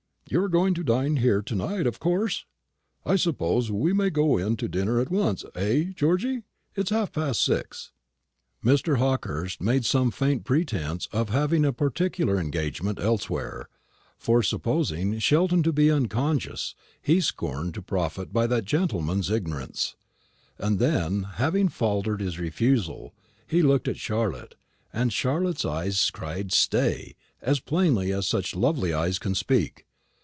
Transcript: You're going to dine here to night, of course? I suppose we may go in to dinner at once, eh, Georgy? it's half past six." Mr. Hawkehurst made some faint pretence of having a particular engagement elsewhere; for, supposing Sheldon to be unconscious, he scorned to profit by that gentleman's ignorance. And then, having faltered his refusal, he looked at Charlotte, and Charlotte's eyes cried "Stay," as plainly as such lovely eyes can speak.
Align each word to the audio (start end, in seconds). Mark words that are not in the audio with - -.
You're 0.29 0.47
going 0.47 0.73
to 0.75 0.83
dine 0.85 1.17
here 1.17 1.41
to 1.41 1.55
night, 1.55 1.85
of 1.85 1.99
course? 1.99 2.45
I 3.05 3.17
suppose 3.17 3.69
we 3.69 3.91
may 3.91 4.09
go 4.09 4.37
in 4.37 4.55
to 4.57 4.69
dinner 4.69 5.01
at 5.01 5.11
once, 5.11 5.43
eh, 5.55 5.91
Georgy? 5.93 6.43
it's 6.73 6.89
half 6.89 7.11
past 7.11 7.41
six." 7.41 7.91
Mr. 8.63 8.95
Hawkehurst 8.95 9.59
made 9.59 9.83
some 9.83 10.09
faint 10.09 10.45
pretence 10.45 11.09
of 11.11 11.31
having 11.31 11.65
a 11.65 11.73
particular 11.73 12.37
engagement 12.39 12.97
elsewhere; 12.97 13.67
for, 14.17 14.41
supposing 14.41 15.19
Sheldon 15.19 15.63
to 15.63 15.73
be 15.73 15.91
unconscious, 15.91 16.75
he 17.01 17.19
scorned 17.19 17.73
to 17.73 17.81
profit 17.81 18.31
by 18.31 18.47
that 18.47 18.63
gentleman's 18.63 19.29
ignorance. 19.29 19.97
And 20.57 20.79
then, 20.79 21.23
having 21.23 21.67
faltered 21.67 22.21
his 22.21 22.39
refusal, 22.39 23.13
he 23.47 23.61
looked 23.61 23.89
at 23.89 23.97
Charlotte, 23.97 24.55
and 24.93 25.11
Charlotte's 25.11 25.65
eyes 25.65 26.09
cried 26.09 26.53
"Stay," 26.53 27.17
as 27.41 27.59
plainly 27.59 28.13
as 28.13 28.27
such 28.27 28.55
lovely 28.55 28.93
eyes 28.93 29.19
can 29.19 29.35
speak. 29.35 29.85